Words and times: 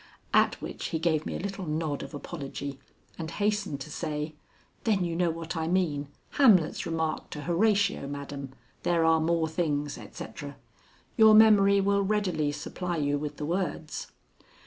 At 0.33 0.59
which 0.63 0.85
he 0.87 0.97
gave 0.97 1.27
me 1.27 1.35
a 1.35 1.39
little 1.39 1.67
nod 1.67 2.01
of 2.01 2.15
apology 2.15 2.79
and 3.19 3.29
hastened 3.29 3.81
to 3.81 3.91
say: 3.91 4.33
"Then 4.83 5.03
you 5.05 5.15
know 5.15 5.29
what 5.29 5.55
I 5.55 5.67
mean 5.67 6.07
Hamlet's 6.39 6.87
remark 6.87 7.29
to 7.29 7.41
Horatio, 7.41 8.07
madam, 8.07 8.49
'There 8.81 9.05
are 9.05 9.19
more 9.21 9.47
things,' 9.47 9.99
etc. 9.99 10.55
Your 11.17 11.35
memory 11.35 11.79
will 11.81 12.01
readily 12.01 12.51
supply 12.51 12.97
you 12.97 13.19
with 13.19 13.37
the 13.37 13.45
words." 13.45 14.07